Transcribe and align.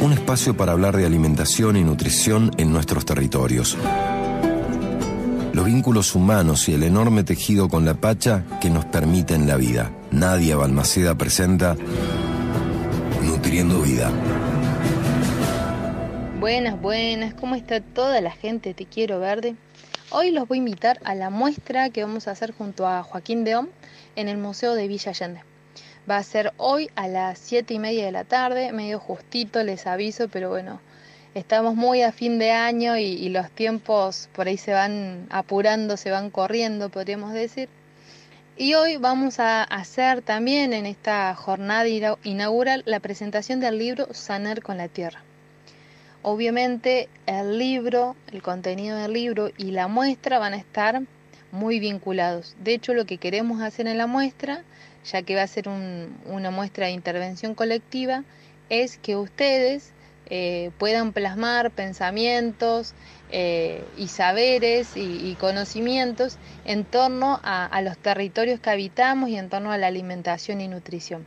un 0.00 0.12
espacio 0.12 0.56
para 0.56 0.72
hablar 0.72 0.96
de 0.96 1.06
alimentación 1.06 1.76
y 1.76 1.84
nutrición 1.84 2.50
en 2.58 2.72
nuestros 2.72 3.04
territorios. 3.04 3.76
Los 5.52 5.64
vínculos 5.66 6.14
humanos 6.14 6.68
y 6.68 6.74
el 6.74 6.82
enorme 6.82 7.24
tejido 7.24 7.68
con 7.68 7.84
la 7.84 7.94
Pacha 7.94 8.44
que 8.60 8.70
nos 8.70 8.84
permiten 8.84 9.46
la 9.46 9.56
vida. 9.56 9.90
Nadia 10.10 10.56
Balmaceda 10.56 11.16
presenta 11.16 11.76
Nutriendo 13.22 13.82
Vida. 13.82 14.10
Buenas, 16.38 16.80
buenas, 16.80 17.34
¿cómo 17.34 17.54
está 17.54 17.80
toda 17.80 18.20
la 18.20 18.30
gente? 18.30 18.72
Te 18.72 18.86
quiero 18.86 19.20
verde. 19.20 19.56
Hoy 20.10 20.30
los 20.30 20.48
voy 20.48 20.56
a 20.56 20.60
invitar 20.60 20.98
a 21.04 21.14
la 21.14 21.30
muestra 21.30 21.90
que 21.90 22.02
vamos 22.02 22.26
a 22.26 22.30
hacer 22.30 22.52
junto 22.52 22.86
a 22.86 23.02
Joaquín 23.02 23.44
Deón 23.44 23.68
en 24.16 24.28
el 24.28 24.38
Museo 24.38 24.74
de 24.74 24.88
Villa 24.88 25.10
Allende. 25.10 25.49
Va 26.08 26.16
a 26.16 26.22
ser 26.22 26.52
hoy 26.56 26.88
a 26.94 27.08
las 27.08 27.38
7 27.38 27.74
y 27.74 27.78
media 27.78 28.06
de 28.06 28.12
la 28.12 28.24
tarde, 28.24 28.72
medio 28.72 28.98
justito, 28.98 29.62
les 29.62 29.86
aviso, 29.86 30.28
pero 30.28 30.48
bueno, 30.48 30.80
estamos 31.34 31.74
muy 31.74 32.02
a 32.02 32.12
fin 32.12 32.38
de 32.38 32.52
año 32.52 32.96
y, 32.96 33.28
los 33.28 33.50
tiempos 33.50 34.28
por 34.32 34.48
ahí 34.48 34.56
se 34.56 34.72
van 34.72 35.26
apurando, 35.30 35.96
se 35.96 36.10
van 36.10 36.30
corriendo, 36.30 36.88
podríamos 36.88 37.32
decir. 37.32 37.68
Y 38.56 38.74
hoy 38.74 38.96
vamos 38.96 39.40
a 39.40 39.62
hacer 39.62 40.22
también 40.22 40.72
en 40.72 40.86
esta 40.86 41.34
jornada 41.34 41.86
inaugural 42.24 42.82
la 42.86 43.00
presentación 43.00 43.60
del 43.60 43.78
libro 43.78 44.08
Sanar 44.12 44.62
con 44.62 44.76
la 44.78 44.88
Tierra. 44.88 45.22
Obviamente 46.22 47.08
el 47.26 47.58
libro, 47.58 48.16
el 48.32 48.42
contenido 48.42 48.98
del 48.98 49.14
libro 49.14 49.50
y 49.56 49.70
la 49.70 49.88
muestra 49.88 50.38
van 50.38 50.52
a 50.52 50.58
estar 50.58 51.02
muy 51.52 51.80
vinculados. 51.80 52.54
De 52.62 52.74
hecho, 52.74 52.92
lo 52.92 53.06
que 53.06 53.16
queremos 53.16 53.62
hacer 53.62 53.86
en 53.86 53.96
la 53.96 54.06
muestra 54.06 54.62
ya 55.04 55.22
que 55.22 55.34
va 55.34 55.42
a 55.42 55.46
ser 55.46 55.68
una 55.68 56.50
muestra 56.50 56.86
de 56.86 56.92
intervención 56.92 57.54
colectiva, 57.54 58.24
es 58.68 58.98
que 58.98 59.16
ustedes 59.16 59.92
eh, 60.32 60.70
puedan 60.78 61.12
plasmar 61.12 61.72
pensamientos 61.72 62.94
eh, 63.32 63.84
y 63.96 64.06
saberes 64.06 64.92
y, 64.94 65.36
conocimientos 65.40 66.38
en 66.64 66.84
torno 66.84 67.40
a, 67.42 67.82
los 67.82 67.98
territorios 67.98 68.60
que 68.60 68.70
habitamos 68.70 69.28
y 69.30 69.36
en 69.36 69.48
torno 69.48 69.72
a 69.72 69.78
la 69.78 69.88
alimentación 69.88 70.60
y 70.60 70.68
nutrición. 70.68 71.26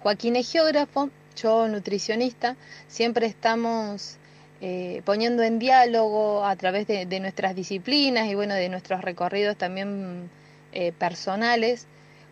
Joaquín 0.00 0.36
es 0.36 0.52
geógrafo, 0.52 1.08
yo 1.36 1.68
nutricionista, 1.68 2.56
siempre 2.86 3.26
estamos 3.26 4.18
eh, 4.60 5.00
poniendo 5.06 5.42
en 5.42 5.58
diálogo 5.58 6.44
a 6.44 6.54
través 6.56 6.86
de, 6.86 7.06
de, 7.06 7.20
nuestras 7.20 7.56
disciplinas 7.56 8.28
y 8.28 8.34
bueno, 8.34 8.54
de 8.54 8.68
nuestros 8.68 9.00
recorridos 9.00 9.56
también 9.56 10.30
personales, 10.98 11.86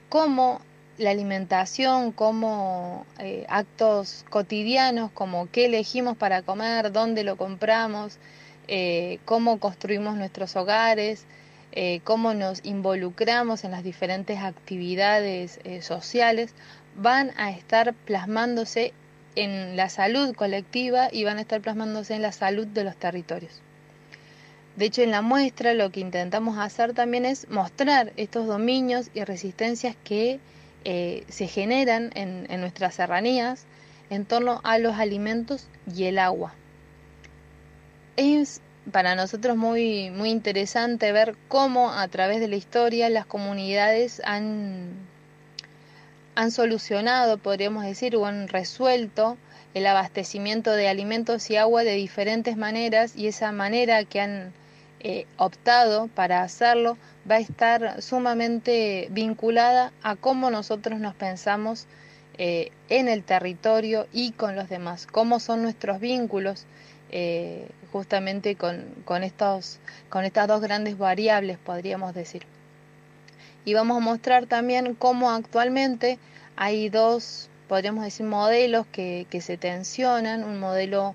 cómo 0.09 0.61
la 0.99 1.11
alimentación, 1.11 2.13
como 2.13 3.07
eh, 3.19 3.47
actos 3.49 4.25
cotidianos, 4.31 5.11
como 5.13 5.49
qué 5.51 5.67
elegimos 5.67 6.17
para 6.17 6.43
comer, 6.43 6.93
dónde 6.93 7.25
lo 7.25 7.37
compramos, 7.37 8.19
eh, 8.67 9.21
cómo 9.25 9.61
construimos 9.61 10.17
nuestros 10.17 10.57
hogares, 10.57 11.25
eh, 11.73 12.01
cómo 12.05 12.35
nos 12.35 12.65
involucramos 12.65 13.65
en 13.65 13.71
las 13.71 13.85
diferentes 13.85 14.41
actividades 14.41 15.61
sociales, 15.81 16.55
van 16.97 17.31
a 17.37 17.51
estar 17.51 17.95
plasmándose 17.95 18.93
en 19.37 19.77
la 19.77 19.89
salud 19.89 20.35
colectiva 20.35 21.09
y 21.13 21.23
van 21.23 21.39
a 21.39 21.43
estar 21.43 21.61
plasmándose 21.61 22.15
en 22.15 22.23
la 22.23 22.33
salud 22.33 22.67
de 22.67 22.85
los 22.85 22.97
territorios. 22.97 23.63
De 24.79 24.85
hecho, 24.85 25.03
en 25.03 25.11
la 25.11 25.23
muestra 25.23 25.75
lo 25.75 25.91
que 25.91 25.99
intentamos 25.99 26.57
hacer 26.57 26.95
también 26.95 27.25
es 27.25 27.49
mostrar 27.51 28.13
estos 28.17 28.47
dominios 28.47 29.11
y 29.13 29.25
resistencias 29.25 29.97
que 30.05 30.39
eh, 30.85 31.25
se 31.29 31.49
generan 31.49 32.13
en, 32.15 32.47
nuestras 32.61 32.95
serranías 32.95 33.65
en 34.09 34.25
torno 34.25 34.61
a 34.63 34.79
los 34.79 34.95
alimentos 34.95 35.67
y 35.93 36.05
el 36.05 36.21
agua. 36.21 36.55
Es 38.15 38.61
para 38.93 39.17
nosotros 39.17 39.57
muy, 39.57 40.11
muy 40.11 40.31
interesante 40.31 41.11
ver 41.11 41.35
cómo 41.49 41.91
a 41.91 42.07
través 42.07 42.39
de 42.39 42.47
la 42.47 42.55
historia 42.55 43.09
las 43.09 43.27
comunidades 43.27 44.23
han, 44.25 44.91
han 46.37 46.53
solucionado, 46.53 47.39
podríamos 47.39 47.83
decir, 47.85 48.15
o 48.15 48.27
han 48.27 48.47
resuelto 48.47 49.39
el 49.75 49.89
abastecimiento 49.89 50.71
de 50.71 50.87
alimentos 50.87 51.51
y 51.51 51.57
agua 51.57 51.83
de 51.83 51.97
diferentes 51.97 52.57
maneras 52.57 53.17
y 53.17 53.27
esa 53.27 53.51
manera 53.51 54.05
que 54.05 54.21
han 54.21 54.53
eh, 55.01 55.27
optado 55.37 56.09
para 56.09 56.43
hacerlo 56.43 56.99
va 57.31 57.37
a 57.37 57.41
estar 57.41 58.03
sumamente 58.03 59.07
vinculada 59.13 59.93
a 60.03 60.17
cómo 60.17 60.51
nosotros 60.51 60.99
nos 60.99 61.15
pensamos 61.15 61.87
eh, 62.37 62.73
en 62.89 63.07
el 63.07 63.23
territorio 63.23 64.09
y 64.13 64.33
con 64.33 64.57
los 64.57 64.69
demás, 64.69 65.07
cómo 65.07 65.39
son 65.39 65.63
nuestros 65.63 66.01
vínculos 66.01 66.67
eh, 67.11 67.69
justamente 67.93 68.57
con, 68.57 68.85
con, 69.05 69.23
estos, 69.23 69.79
con 70.09 70.25
estas 70.25 70.49
dos 70.49 70.61
grandes 70.61 70.99
variables, 70.99 71.59
podríamos 71.59 72.13
decir. 72.13 72.43
Y 73.65 73.75
vamos 73.75 73.99
a 73.99 74.01
mostrar 74.01 74.47
también 74.47 74.95
cómo 74.95 75.31
actualmente 75.31 76.19
hay 76.57 76.89
dos, 76.89 77.51
podríamos 77.69 78.03
decir, 78.03 78.27
modelos 78.27 78.85
que, 78.87 79.27
que 79.31 79.41
se 79.41 79.57
tensionan, 79.57 80.43
un 80.43 80.59
modelo 80.59 81.15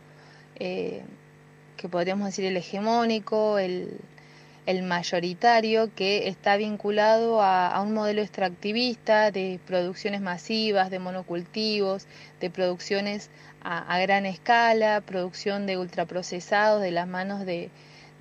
que 1.78 1.90
podríamos 1.90 2.28
decir 2.28 2.46
el 2.46 2.58
hegemónico, 2.58 3.60
el, 3.60 4.00
mayoritario, 4.84 5.94
que 5.94 6.28
está 6.28 6.56
vinculado 6.58 7.42
a, 7.42 7.80
un 7.82 7.94
modelo 7.94 8.22
extractivista 8.22 9.32
de 9.32 9.60
producciones 9.68 10.22
masivas, 10.22 10.90
de 10.90 11.00
monocultivos, 11.00 12.08
de 12.40 12.50
producciones 12.50 13.30
a, 13.62 14.00
gran 14.00 14.26
escala, 14.26 15.02
producción 15.02 15.66
de 15.66 15.78
ultraprocesados 15.78 16.82
de 16.82 16.92
las 16.92 17.08
manos 17.08 17.46
de, 17.46 17.70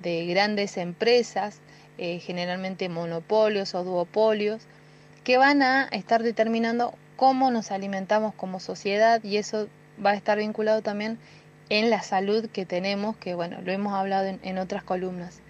grandes 0.02 0.76
empresas, 0.76 1.60
eh, 1.98 2.18
generalmente 2.18 2.88
monopolios 2.88 3.74
o 3.74 3.84
duopolios, 3.84 4.62
que 5.22 5.36
van 5.38 5.62
a 5.62 5.84
estar 5.92 6.22
determinando 6.22 6.94
cómo 7.16 7.52
nos 7.52 7.70
alimentamos 7.70 8.34
como 8.34 8.58
sociedad 8.58 9.22
y 9.22 9.36
eso 9.36 9.68
va 10.04 10.10
a 10.10 10.14
estar 10.14 10.38
vinculado 10.38 10.82
también 10.82 11.18
en 11.72 11.88
la 11.88 12.02
salud 12.02 12.50
que 12.50 12.66
tenemos, 12.66 13.16
que 13.16 13.34
bueno, 13.34 13.62
lo 13.62 13.72
hemos 13.72 13.94
hablado 13.94 14.26
en, 14.42 14.58
otras 14.58 14.84
columnas. 14.84 15.40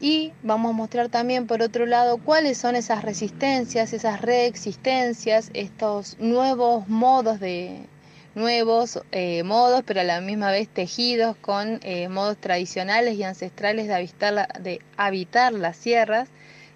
Y 0.00 0.32
vamos 0.42 0.70
a 0.70 0.72
mostrar 0.72 1.08
también, 1.08 1.46
por 1.46 1.62
otro 1.62 1.86
lado, 1.86 2.18
cuáles 2.18 2.58
son 2.58 2.74
esas 2.74 3.02
resistencias, 3.02 3.92
esas 3.92 4.20
reexistencias, 4.20 5.52
estos 5.54 6.16
nuevos 6.18 6.88
modos 6.88 7.38
de 7.38 7.86
nuevos 8.34 9.02
eh, 9.12 9.44
modos, 9.44 9.84
pero 9.86 10.00
a 10.00 10.04
la 10.04 10.20
misma 10.20 10.50
vez 10.50 10.68
tejidos 10.68 11.36
con 11.36 11.78
eh, 11.84 12.08
modos 12.08 12.38
tradicionales 12.38 13.14
y 13.16 13.22
ancestrales 13.22 13.86
de 13.86 13.94
habitar, 13.94 14.60
de 14.60 14.80
habitar 14.96 15.52
las 15.52 15.76
sierras. 15.76 16.28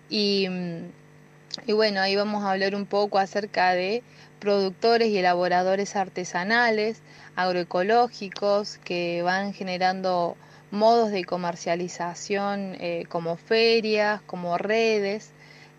Y, 0.08 0.46
y 1.64 1.72
bueno, 1.72 2.00
ahí 2.00 2.16
vamos 2.16 2.44
a 2.44 2.52
hablar 2.52 2.74
un 2.74 2.86
poco 2.86 3.18
acerca 3.18 3.72
de 3.72 4.02
productores 4.38 5.08
y 5.08 5.18
elaboradores 5.18 5.96
artesanales, 5.96 7.02
agroecológicos 7.34 8.78
que 8.78 9.22
van 9.22 9.54
generando 9.54 10.36
modos 10.70 11.10
de 11.10 11.24
comercialización 11.24 12.76
eh, 12.80 13.04
como 13.08 13.36
ferias, 13.36 14.20
como 14.22 14.58
redes, 14.58 15.30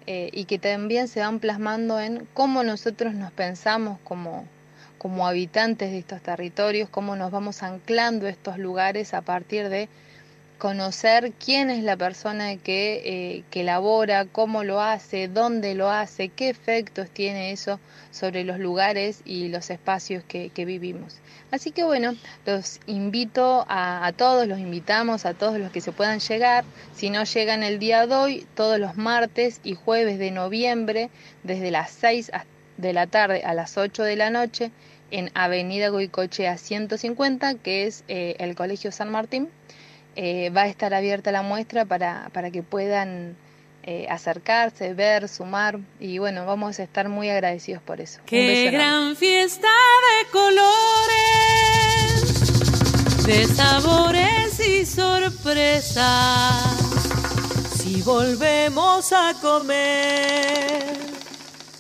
eh, 0.07 0.29
y 0.31 0.45
que 0.45 0.57
también 0.57 1.07
se 1.07 1.19
van 1.19 1.39
plasmando 1.39 1.99
en 1.99 2.27
cómo 2.33 2.63
nosotros 2.63 3.13
nos 3.13 3.31
pensamos 3.31 3.99
como, 4.03 4.45
como 4.97 5.27
habitantes 5.27 5.91
de 5.91 5.99
estos 5.99 6.21
territorios, 6.21 6.89
cómo 6.89 7.15
nos 7.15 7.29
vamos 7.29 7.61
anclando 7.61 8.27
estos 8.27 8.57
lugares 8.57 9.13
a 9.13 9.21
partir 9.21 9.69
de 9.69 9.89
conocer 10.57 11.34
quién 11.34 11.69
es 11.69 11.84
la 11.84 11.97
persona 11.97 12.57
que, 12.57 13.01
eh, 13.06 13.44
que 13.51 13.62
elabora, 13.62 14.25
cómo 14.25 14.63
lo 14.63 14.81
hace, 14.81 15.28
dónde 15.28 15.75
lo 15.75 15.90
hace, 15.90 16.29
qué 16.29 16.50
efectos 16.50 17.09
tiene 17.09 17.51
eso 17.51 17.79
sobre 18.12 18.44
los 18.44 18.59
lugares 18.59 19.22
y 19.25 19.50
los 19.50 19.69
espacios 19.69 20.23
que, 20.23 20.50
que 20.50 20.66
vivimos. 20.66 21.19
Así 21.51 21.72
que 21.72 21.84
bueno, 21.84 22.15
los 22.45 22.80
invito 22.88 23.65
a, 23.68 24.06
a, 24.06 24.12
todos, 24.13 24.48
los 24.48 24.59
invitamos 24.59 25.25
a 25.25 25.33
todos 25.33 25.59
los 25.59 25.71
que 25.71 25.81
se 25.81 25.92
puedan 25.92 26.19
llegar. 26.19 26.65
Si 26.95 27.09
no 27.09 27.24
llegan 27.24 27.63
el 27.63 27.80
día 27.80 28.07
de 28.07 28.15
hoy, 28.15 28.48
todos 28.56 28.80
los 28.80 28.98
martes 28.98 29.62
y 29.63 29.75
jueves 29.75 30.18
de 30.19 30.31
noviembre, 30.31 31.09
desde 31.44 31.71
las 31.71 31.92
6 31.92 32.31
de 32.77 32.94
la 32.94 33.07
tarde 33.07 33.44
a 33.44 33.54
las 33.54 33.77
8 33.77 34.04
de 34.04 34.15
la 34.15 34.30
noche, 34.30 34.71
en 35.12 35.31
Avenida 35.36 35.89
Goicochea 35.89 36.57
150, 36.57 37.56
que 37.56 37.88
es 37.88 38.04
eh, 38.07 38.36
el 38.39 38.56
Colegio 38.56 38.92
San 38.92 39.09
Martín. 39.09 39.50
Eh, 40.19 40.50
va 40.50 40.64
a 40.64 40.68
estar 40.68 40.96
abierta 40.96 41.31
la 41.31 41.44
muestra 41.44 41.86
para, 41.86 42.31
para 42.34 42.50
que 42.50 42.64
puedan 42.64 43.38
eh, 43.84 44.08
acercarse, 44.10 44.96
ver, 44.96 45.30
sumar 45.30 45.78
y 46.00 46.18
bueno, 46.18 46.48
vamos 46.48 46.80
a 46.80 46.84
estar 46.84 47.08
muy 47.08 47.30
agradecidos 47.30 47.84
por 47.84 48.02
eso. 48.02 48.19
Qué 48.25 48.72
gran 48.72 49.16
fiesta 49.16 49.68
de 49.68 50.25
colores, 50.31 50.58
de 53.28 53.46
sabores 53.46 54.60
y 54.60 54.88
sorpresas. 54.88 56.02
Si 57.78 58.02
volvemos 58.02 59.14
a 59.14 59.36
comer 59.40 60.98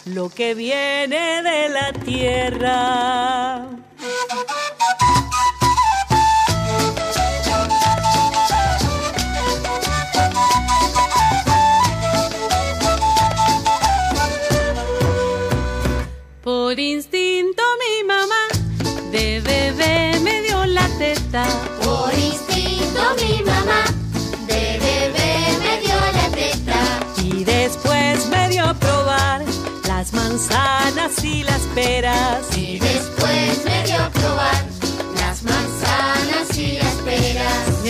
lo 0.05 0.29
que 0.29 0.53
viene 0.53 1.41
de 1.41 1.69
la 1.69 1.91
tierra. 1.91 3.76
Por 21.83 22.13
instinto 22.13 23.01
mi 23.21 23.43
mamá 23.43 23.83
de 24.47 24.79
bebé 24.79 25.57
me 25.59 25.81
dio 25.81 25.95
la 26.17 26.29
teta. 26.35 26.79
Y 27.21 27.43
después 27.43 28.27
me 28.29 28.49
dio 28.49 28.65
a 28.65 28.73
probar 28.73 29.43
las 29.87 30.13
manzanas 30.13 31.23
y 31.23 31.43
las 31.43 31.61
peras. 31.75 32.57
Y 32.57 32.79
después 32.79 33.65
me 33.65 33.83
dio 33.83 33.97
a 33.97 34.09
probar 34.09 34.65
las 35.19 35.43
manzanas 35.43 36.57
y 36.57 36.77
las 36.77 36.95
peras. 37.05 37.83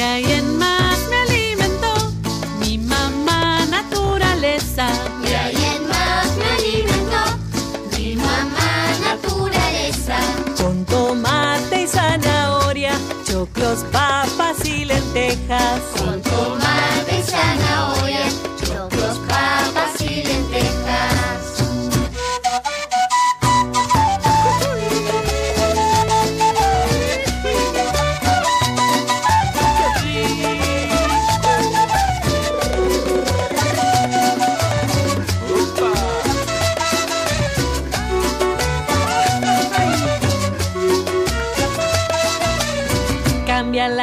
Papas 13.91 14.65
y 14.65 14.85
lentejas. 14.85 15.81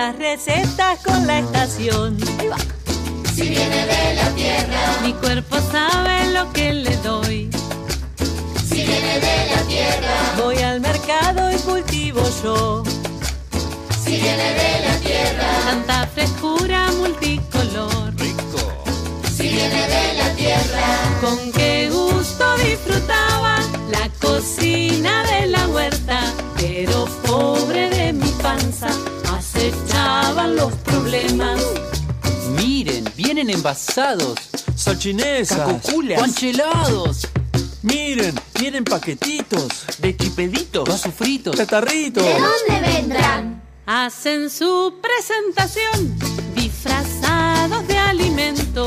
Las 0.05 0.19
recetas 0.19 0.99
con 1.03 1.27
la 1.27 1.39
estación. 1.39 2.19
Si 3.35 3.49
viene 3.49 3.87
de 3.87 4.15
la 4.17 4.29
tierra, 4.35 4.81
Mi 5.03 5.15
cuerpo 5.15 5.57
sabe 5.73 6.31
lo 6.35 6.53
que 6.53 6.75
le 6.75 6.95
doy. 6.99 7.49
si 8.69 8.75
viene 8.85 9.15
de 9.27 9.37
la 9.55 9.63
tierra, 9.67 10.15
Voy 10.37 10.59
al 10.59 10.81
mercado 10.81 11.51
y 11.51 11.57
cultivo 11.61 12.21
yo. 12.43 12.83
si 14.05 14.11
viene 14.21 14.49
de 14.63 14.73
la 14.89 14.97
tierra, 14.99 15.49
Tanta 15.71 16.07
frescura 16.09 16.91
multicolor. 16.99 18.13
si 19.35 19.49
viene 19.49 19.83
de 19.97 20.15
la 20.21 20.29
tierra. 20.37 20.87
Con 21.23 21.39
qué 21.53 21.89
gusto 21.91 22.45
disfrutaba 22.59 23.57
la 23.91 24.11
cocina 24.21 25.25
de 25.33 25.47
la 25.47 25.67
huerta. 25.69 26.21
Pero 26.59 27.07
pobre 27.27 27.89
de 27.89 28.13
mi 28.13 28.29
panza, 28.43 28.89
acechaban 29.75 30.57
los 30.57 30.73
problemas. 30.75 31.61
Miren, 32.57 33.05
vienen 33.17 33.51
envasados. 33.51 34.39
Salchinesa. 34.77 35.59
Cacoculas. 35.59 36.21
Conchelados. 36.21 37.29
Miren, 37.83 38.35
vienen 38.59 38.85
paquetitos. 38.85 39.69
De 39.99 40.17
chipeditos. 40.17 40.89
Vasos 40.89 41.15
fritos. 41.15 41.57
Catarritos. 41.57 42.25
¿De 42.25 42.33
dónde 42.33 42.93
vendrán? 42.93 43.63
Hacen 43.87 44.49
su 44.49 44.95
presentación 45.03 46.19
disfrazados 46.55 47.87
de 47.87 47.99
alimento. 47.99 48.87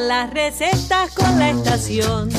las 0.00 0.30
recetas 0.30 1.12
con 1.12 1.38
la 1.38 1.50
estación. 1.50 2.28
De 2.28 2.38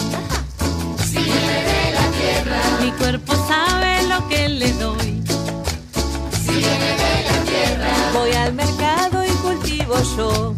la 1.93 2.11
tierra, 2.11 2.61
mi 2.81 2.91
cuerpo 2.91 3.33
sabe 3.47 4.03
lo 4.07 4.27
que 4.27 4.49
le 4.49 4.73
doy. 4.73 5.21
De 6.47 7.23
la 7.23 7.43
tierra, 7.45 7.89
voy 8.13 8.31
al 8.31 8.53
mercado 8.53 9.23
y 9.25 9.29
cultivo 9.29 9.95
yo. 10.17 10.55